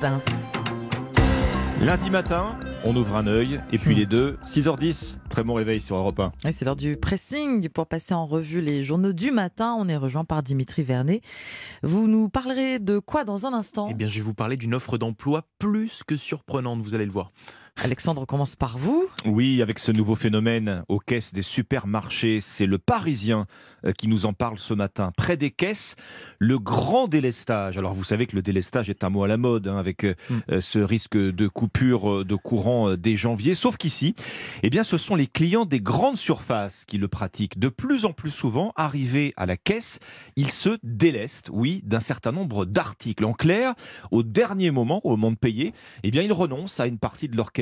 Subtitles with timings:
[0.00, 0.20] Ben.
[1.80, 5.96] Lundi matin, on ouvre un œil et puis les deux, 6h10, très bon réveil sur
[5.96, 6.32] Europe 1.
[6.44, 9.76] Oui, c'est l'heure du pressing pour passer en revue les journaux du matin.
[9.78, 11.20] On est rejoint par Dimitri Vernet.
[11.82, 13.88] Vous nous parlerez de quoi dans un instant?
[13.90, 17.12] Eh bien, je vais vous parler d'une offre d'emploi plus que surprenante, vous allez le
[17.12, 17.30] voir.
[17.82, 19.06] Alexandre commence par vous.
[19.26, 23.46] Oui, avec ce nouveau phénomène aux caisses des supermarchés, c'est le Parisien
[23.84, 25.12] euh, qui nous en parle ce matin.
[25.14, 25.94] Près des caisses,
[26.38, 27.76] le grand délestage.
[27.76, 30.14] Alors vous savez que le délestage est un mot à la mode, hein, avec euh,
[30.30, 30.38] Mm.
[30.50, 33.54] euh, ce risque de coupure de courant dès janvier.
[33.54, 34.14] Sauf qu'ici,
[34.62, 37.58] eh bien, ce sont les clients des grandes surfaces qui le pratiquent.
[37.58, 40.00] De plus en plus souvent, arrivés à la caisse,
[40.36, 43.24] ils se délestent, oui, d'un certain nombre d'articles.
[43.24, 43.74] En clair,
[44.10, 45.72] au dernier moment, au moment de payer,
[46.02, 47.52] eh bien, ils renoncent à une partie de leur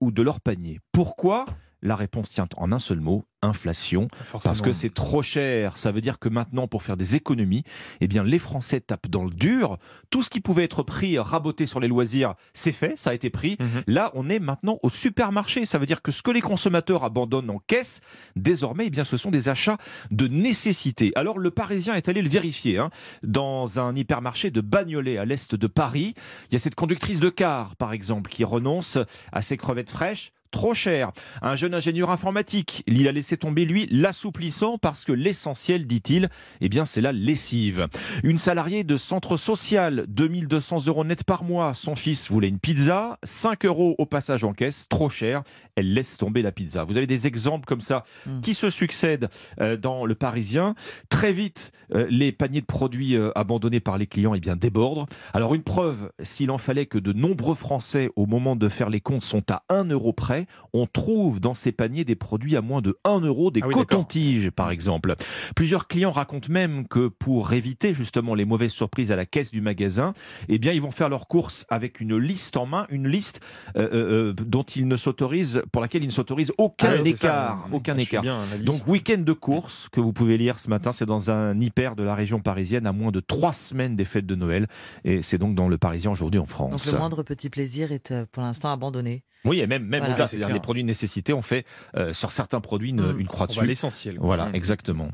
[0.00, 0.80] ou de leur panier.
[0.92, 1.46] Pourquoi
[1.84, 4.08] La réponse tient en un seul mot, inflation.
[4.42, 5.76] Parce que c'est trop cher.
[5.76, 7.62] Ça veut dire que maintenant, pour faire des économies,
[8.00, 9.76] eh bien, les Français tapent dans le dur.
[10.10, 13.28] Tout ce qui pouvait être pris, raboté sur les loisirs, c'est fait, ça a été
[13.28, 13.56] pris.
[13.60, 13.82] Mhm.
[13.86, 15.66] Là, on est maintenant au supermarché.
[15.66, 18.00] Ça veut dire que ce que les consommateurs abandonnent en caisse,
[18.34, 19.76] désormais, eh bien, ce sont des achats
[20.10, 21.12] de nécessité.
[21.16, 22.78] Alors, le Parisien est allé le vérifier.
[22.78, 22.88] hein.
[23.22, 26.14] Dans un hypermarché de Bagnolet, à l'est de Paris,
[26.50, 28.96] il y a cette conductrice de car, par exemple, qui renonce
[29.32, 31.10] à ses crevettes fraîches trop cher.
[31.42, 36.68] Un jeune ingénieur informatique, il a laissé tomber, lui, l'assouplissant parce que l'essentiel, dit-il, eh
[36.68, 37.88] bien, c'est la lessive.
[38.22, 41.74] Une salariée de centre social, 2200 euros net par mois.
[41.74, 45.42] Son fils voulait une pizza, 5 euros au passage en caisse, trop cher.
[45.74, 46.84] Elle laisse tomber la pizza.
[46.84, 48.40] Vous avez des exemples comme ça Mm.
[48.40, 49.28] qui se succèdent
[49.60, 50.74] euh, dans le Parisien.
[51.08, 55.06] Très vite, euh, les paniers de produits euh, abandonnés par les clients eh bien, débordent.
[55.32, 59.00] Alors, une preuve, s'il en fallait que de nombreux Français, au moment de faire les
[59.00, 62.80] comptes, sont à 1 euro près, on trouve dans ces paniers des produits à moins
[62.82, 65.14] de 1 euro, des Ah oui, cotons-tiges par exemple.
[65.56, 69.60] Plusieurs clients racontent même que pour éviter justement les mauvaises surprises à la caisse du
[69.60, 70.14] magasin,
[70.48, 73.40] eh bien ils vont faire leurs courses avec une liste en main, une liste
[73.76, 77.68] euh, euh, dont ils ne s'autorisent, pour laquelle ils ne s'autorisent aucun Ah ça, écart,
[77.72, 78.22] aucun écart.
[78.22, 81.96] bien Donc week-end de courses que vous pouvez lire ce matin, c'est dans un hyper
[81.96, 84.66] de la région parisienne à moins de trois semaines des fêtes de Noël
[85.04, 86.70] et c'est donc dans le Parisien aujourd'hui en France.
[86.70, 89.22] Donc le moindre petit plaisir est euh, pour l'instant abandonné.
[89.44, 90.14] Oui, et même, même Voilà.
[90.14, 91.64] au-delà, c'est-à-dire les produits de nécessité, on fait
[91.96, 93.20] euh, sur certains produits une, Mm.
[93.20, 93.64] une croix dessus.
[93.66, 94.16] l'essentiel.
[94.20, 94.54] Voilà, Mm.
[94.54, 95.08] exactement.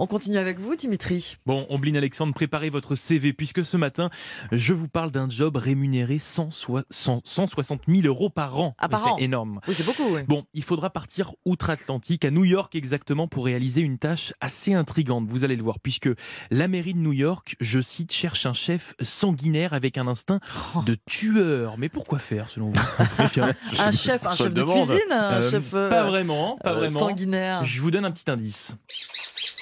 [0.00, 1.38] On continue avec vous, Dimitri.
[1.44, 4.10] Bon, Ombline Alexandre, préparez votre CV puisque ce matin,
[4.52, 8.76] je vous parle d'un job rémunéré 100 soi- 100 160 000 euros par an.
[8.78, 8.86] Ah.
[8.96, 9.58] C'est énorme.
[9.66, 10.14] Oui, c'est beaucoup.
[10.14, 10.20] oui.
[10.28, 15.26] Bon, il faudra partir outre-Atlantique, à New York exactement, pour réaliser une tâche assez intrigante.
[15.28, 16.08] Vous allez le voir, puisque
[16.52, 20.38] la mairie de New York, je cite, cherche un chef sanguinaire avec un instinct
[20.76, 20.82] Oh.
[20.86, 21.76] de tueur.
[21.76, 22.80] Mais pourquoi faire, selon vous?
[23.32, 24.86] Tiens, Un chef, un chef de demande.
[24.86, 27.00] cuisine, un euh, chef euh, Pas vraiment, pas euh, vraiment.
[27.00, 27.64] sanguinaire.
[27.64, 28.76] Je vous donne un petit indice.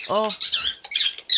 [0.09, 0.29] Oh,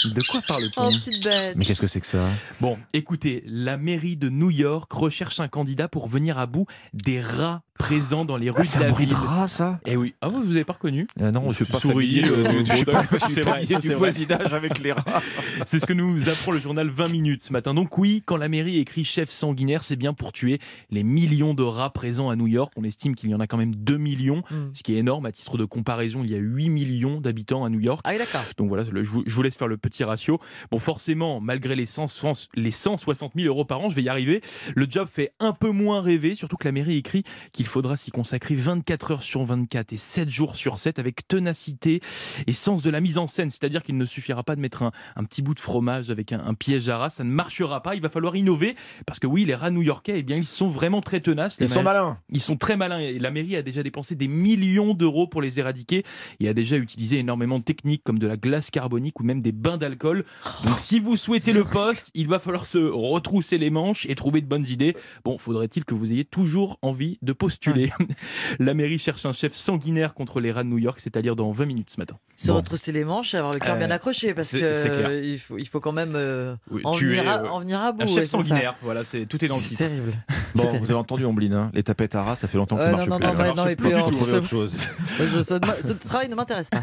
[0.04, 1.56] De quoi parle-t-on oh, petite bête.
[1.56, 2.24] Mais qu'est-ce que c'est que ça?
[2.60, 7.20] Bon, écoutez, la mairie de New York recherche un candidat pour venir à bout des
[7.20, 9.24] rats présents dans les rues C'est de un la bruit de ville.
[9.24, 10.14] rat, ça Eh oui.
[10.20, 12.28] Ah, vous vous avez pas reconnu Ah Non, je suis Tu pas familier, du.
[12.66, 15.22] C'est c'est voisinage avec les rats.
[15.66, 17.74] C'est ce que nous apprend le journal 20 minutes ce matin.
[17.74, 20.58] Donc oui, quand la mairie écrit chef sanguinaire, c'est bien pour tuer
[20.90, 22.72] les millions de rats présents à New York.
[22.76, 24.70] On estime qu'il y en a quand même 2 millions, Hmm.
[24.74, 25.26] ce qui est énorme.
[25.26, 28.00] À titre de comparaison, il y a 8 millions d'habitants à New York.
[28.04, 28.42] Ah d'accord.
[28.56, 30.40] Donc voilà, je vous, je vous laisse faire le petit ratio.
[30.70, 32.06] Bon, forcément, malgré les, 100
[32.54, 34.40] les 160 000 euros par an, je vais y arriver.
[34.74, 38.10] Le job fait un peu moins rêver, surtout que la mairie écrit qu'il faudra s'y
[38.10, 42.00] consacrer 24 heures sur 24 et 7 jours sur 7 avec ténacité
[42.46, 43.50] et sens de la mise en scène.
[43.50, 46.40] C'est-à-dire qu'il ne suffira pas de mettre un, un petit bout de fromage avec un,
[46.44, 47.94] un piège à rat, ça ne marchera pas.
[47.94, 48.74] Il va falloir innover
[49.06, 51.56] parce que oui, les rats new-yorkais, eh bien, ils sont vraiment très tenaces.
[51.60, 52.18] Ils sont ma- malins.
[52.30, 55.58] ils sont très malins et la mairie a déjà dépensé des millions d'euros pour les
[55.58, 56.04] éradiquer
[56.40, 59.52] et a déjà utilisé énormément de techniques comme de la glace carbonique ou même des
[59.52, 60.24] bains d'alcool.
[60.66, 64.40] Donc si vous souhaitez le poste, il va falloir se retrousser les manches et trouver
[64.40, 64.96] de bonnes idées.
[65.24, 67.92] Bon, faudrait-il que vous ayez toujours envie de postuler.
[68.58, 71.36] La mairie cherche un chef sanguinaire contre les rats de New York, c'est à dire
[71.36, 72.16] dans 20 minutes ce matin.
[72.36, 72.54] Se Bon.
[72.56, 75.58] retrousser les manches et avoir le cœur Euh, bien accroché parce que euh, il faut,
[75.58, 78.02] il faut quand même euh, Oui, en, tuer, venir à, euh, en venir à bout.
[78.02, 79.84] Un chef sanguinaire, voilà, c'est tout est dans le C'est titre.
[79.86, 80.12] terrible.
[80.54, 82.88] Bon, vous avez entendu Ombline, hein les tapettes à rats, ça fait longtemps que ça
[82.90, 83.26] Ouais, marche non, plus.
[83.26, 84.88] non, Ça marche non, et plus autre chose.
[85.34, 86.82] Je- ça ne- ce travail ne m'intéresse pas.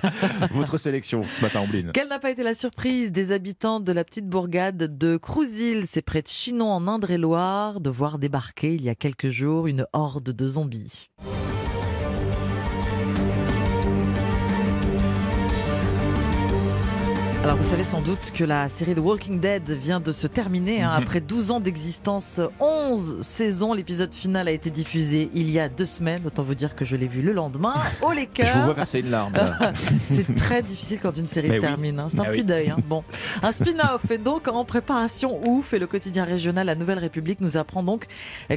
[0.52, 1.90] Votre sélection ce matin, Ombline.
[1.92, 6.02] Quelle n'a pas été la surprise des habitants de la petite bourgade de Crouzil, c'est
[6.02, 10.30] près de Chinon en Indre-et-Loire, de voir débarquer il y a quelques jours une horde
[10.30, 11.10] de zombies.
[17.44, 20.82] Alors vous savez sans doute que la série The Walking Dead vient de se terminer.
[20.82, 20.96] Hein.
[20.96, 21.02] Mhm.
[21.02, 25.84] Après 12 ans d'existence, 11 saisons, l'épisode final a été diffusé il y a deux
[25.84, 26.22] semaines.
[26.24, 29.00] Autant vous dire que je l'ai vu le lendemain au les Je vous vois verser
[29.00, 29.32] une larme.
[30.04, 31.66] C'est très difficile quand une série Mais se oui.
[31.66, 31.98] termine.
[31.98, 32.06] hein.
[32.08, 32.46] C'est un Ah petit oui.
[32.46, 32.70] deuil.
[32.70, 32.76] hein.
[32.88, 33.02] Bon,
[33.42, 35.40] un spin-off est donc en préparation.
[35.48, 38.06] Ouf et le quotidien régional La Nouvelle République nous apprend donc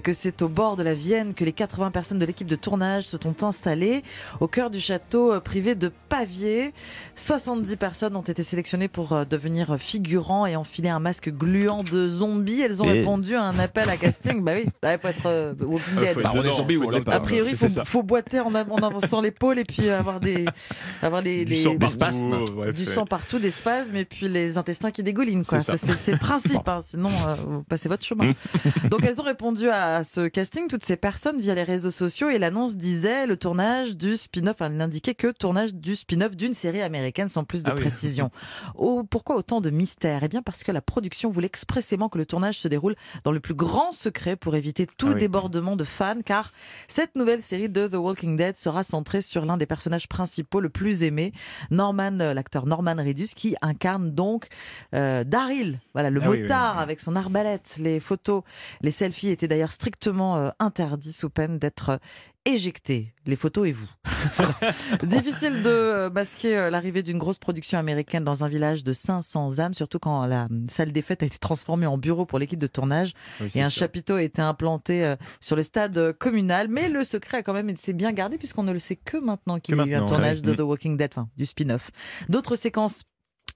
[0.04, 3.06] que c'est au bord de la Vienne que les 80 personnes de l'équipe de tournage
[3.06, 4.04] se sont installées
[4.42, 6.72] au cœur du château euh, privé de Pavier.
[7.16, 12.08] 70 personnes ont été sélectionnées pour euh, devenir figurants et enfiler un masque gluant de
[12.10, 12.62] zombies.
[12.62, 14.44] Elles ont Et- répondu à un appel à casting.
[14.44, 16.24] bah oui, il faut être euh, Walking Euh, Dead.
[16.24, 17.14] Bah, on est zombie ou on l'est pas.
[17.16, 20.46] A priori, il faut, boiter en, av- en avançant l'épaule et puis euh, avoir des,
[21.02, 22.34] avoir les, Du les- sang des- spasmes.
[22.34, 22.86] euh, du ouais.
[22.86, 25.46] sang partout, des spasmes et puis les intestins qui dégoulinent.
[25.46, 25.60] quoi.
[25.60, 26.80] C'est le principe, hein.
[26.84, 28.32] sinon euh, vous passez votre chemin.
[28.90, 32.38] Donc elles ont répondu à ce casting, toutes ces personnes, via les réseaux sociaux et
[32.38, 36.82] l'annonce disait le tournage du spin-off, enfin, elle n'indiquait que tournage du spin-off d'une série
[36.82, 37.82] américaine sans plus de Ah oui.
[37.82, 38.30] précision.
[38.76, 42.26] Oh, pourquoi autant de mystère Eh bien parce que la production voulait expressément que le
[42.26, 45.20] tournage se déroule dans le plus grand secret pour éviter tout Ah oui.
[45.20, 46.52] débordement de fans, car
[46.88, 50.70] cette nouvelle série de The Walking Dead sera centrée sur l'un des personnages principaux le
[50.70, 51.32] plus aimé,
[51.72, 54.48] Norman, euh, l'acteur Norman Reedus, qui incarne donc
[54.94, 56.84] euh, Daryl, voilà le Ah oui, motard oui.
[56.84, 57.78] avec son arbalète.
[57.80, 58.44] Les photos,
[58.82, 62.00] les selfies étaient d'ailleurs strictement euh, interdits sous peine d'être
[62.46, 63.14] éjectés.
[63.26, 63.88] Les photos et vous.
[65.04, 69.60] Difficile de euh, masquer euh, l'arrivée d'une grosse production américaine dans un village de 500
[69.60, 72.60] âmes, surtout quand la euh, salle des fêtes a été transformée en bureau pour l'équipe
[72.60, 73.82] de tournage Oui, et un sûr.
[73.82, 76.68] chapiteau a été implanté sur le stade communal.
[76.68, 79.60] Mais le secret a quand même été bien gardé puisqu'on ne le sait que maintenant
[79.60, 80.56] qu'il y a eu un tournage de Mm.
[80.56, 81.92] The Walking Dead, enfin du spin-off.
[82.30, 83.04] D'autres séquences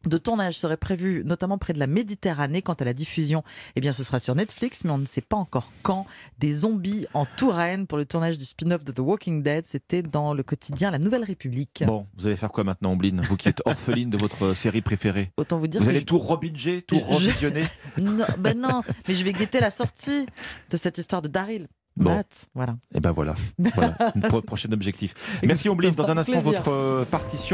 [0.07, 2.61] de tournage seraient prévues notamment près de la Méditerranée.
[2.61, 3.43] Quant à la diffusion,
[3.75, 6.05] eh bien ce sera sur Netflix, mais on ne sait pas encore quand.
[6.39, 10.33] Des zombies en Touraine pour le tournage du spin-off de The Walking Dead, c'était dans
[10.33, 11.83] le quotidien La Nouvelle République.
[11.85, 13.21] Bon, vous allez faire quoi maintenant, Ombline?
[13.21, 15.31] Vous qui êtes orpheline de votre série préférée.
[15.37, 17.65] Autant vous dire Vous que allez je- tout rebinger, tout je- revisionner
[17.99, 20.25] non, ben non, mais je vais guetter la sortie
[20.69, 21.67] de cette histoire de Daryl.
[21.97, 22.11] Bon.
[22.15, 22.77] Matt, voilà.
[22.93, 23.35] Et ben voilà,
[23.75, 23.91] voilà,
[24.29, 25.13] pro- prochain objectif.
[25.43, 26.51] Merci Ombline, dans un instant Plaisir.
[26.61, 27.47] votre euh, partition.